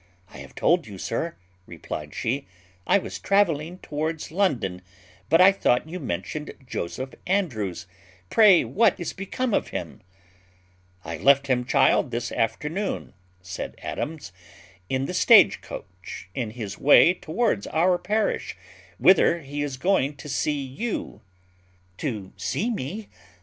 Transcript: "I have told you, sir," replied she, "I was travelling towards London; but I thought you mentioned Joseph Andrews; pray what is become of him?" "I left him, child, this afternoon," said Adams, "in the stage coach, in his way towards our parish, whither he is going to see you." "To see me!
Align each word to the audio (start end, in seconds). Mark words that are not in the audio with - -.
"I 0.33 0.37
have 0.39 0.55
told 0.55 0.87
you, 0.87 0.97
sir," 0.97 1.35
replied 1.67 2.15
she, 2.15 2.47
"I 2.87 2.97
was 2.97 3.19
travelling 3.19 3.77
towards 3.83 4.31
London; 4.31 4.81
but 5.29 5.39
I 5.39 5.51
thought 5.51 5.87
you 5.87 5.99
mentioned 5.99 6.55
Joseph 6.65 7.13
Andrews; 7.27 7.85
pray 8.31 8.63
what 8.63 8.99
is 8.99 9.13
become 9.13 9.53
of 9.53 9.67
him?" 9.67 10.01
"I 11.05 11.17
left 11.17 11.45
him, 11.45 11.65
child, 11.65 12.09
this 12.09 12.31
afternoon," 12.31 13.13
said 13.43 13.75
Adams, 13.83 14.31
"in 14.89 15.05
the 15.05 15.13
stage 15.13 15.61
coach, 15.61 16.29
in 16.33 16.49
his 16.49 16.79
way 16.79 17.13
towards 17.13 17.67
our 17.67 17.99
parish, 17.99 18.57
whither 18.97 19.41
he 19.41 19.61
is 19.61 19.77
going 19.77 20.15
to 20.15 20.27
see 20.27 20.63
you." 20.63 21.21
"To 21.97 22.33
see 22.37 22.71
me! 22.71 23.07